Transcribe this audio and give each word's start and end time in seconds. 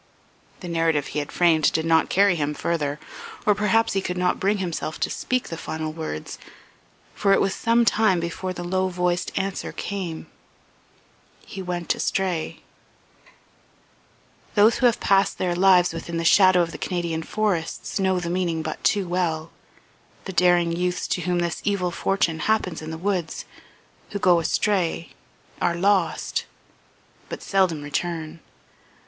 The 0.61 0.67
narrative 0.67 1.05
he 1.13 1.19
had 1.19 1.31
framed 1.31 1.71
did 1.73 1.85
not 1.85 2.09
carry 2.09 2.35
him 2.35 2.55
further, 2.55 2.99
or 3.45 3.53
perhaps 3.53 3.93
he 3.93 4.01
could 4.01 4.17
not 4.17 4.39
bring 4.39 4.57
himself 4.57 4.99
to 5.01 5.11
speak 5.11 5.49
the 5.49 5.57
final 5.57 5.93
words, 5.93 6.39
for 7.13 7.33
it 7.33 7.39
was 7.39 7.53
some 7.53 7.85
time 7.85 8.19
before 8.19 8.51
the 8.51 8.63
low 8.63 8.87
voiced 8.87 9.31
answer 9.37 9.71
came 9.71 10.25
"He 11.45 11.61
went 11.61 11.93
astray..." 11.93 12.61
Those 14.55 14.77
who 14.79 14.87
have 14.87 14.99
passed 14.99 15.37
their 15.37 15.55
lives 15.55 15.93
within 15.93 16.17
the 16.17 16.25
shadow 16.25 16.63
of 16.63 16.71
the 16.71 16.79
Canadian 16.79 17.21
forests 17.21 17.99
know 17.99 18.19
the 18.19 18.27
meaning 18.27 18.63
but 18.63 18.83
too 18.83 19.07
well. 19.07 19.51
The 20.25 20.33
daring 20.33 20.71
youths 20.71 21.07
to 21.09 21.21
whom 21.21 21.37
this 21.37 21.61
evil 21.63 21.91
fortune 21.91 22.39
happens 22.39 22.81
in 22.81 22.89
the 22.89 22.97
woods, 22.97 23.45
who 24.09 24.17
go 24.17 24.39
astray 24.39 25.09
are 25.61 25.75
lost 25.75 26.45
but 27.29 27.43
seldom 27.43 27.83
return. 27.83 28.39